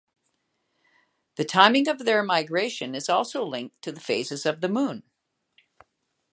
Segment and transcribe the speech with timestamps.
[1.35, 5.03] The timing of their migration is also linked to the phases of the moon.